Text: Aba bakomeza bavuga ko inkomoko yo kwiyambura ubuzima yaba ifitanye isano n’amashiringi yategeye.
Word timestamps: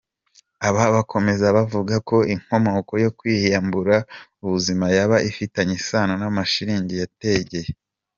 Aba 0.67 0.83
bakomeza 0.95 1.45
bavuga 1.57 1.95
ko 2.09 2.17
inkomoko 2.33 2.93
yo 3.03 3.09
kwiyambura 3.17 3.95
ubuzima 4.43 4.85
yaba 4.95 5.17
ifitanye 5.29 5.73
isano 5.81 6.13
n’amashiringi 6.17 6.95
yategeye. 7.03 7.69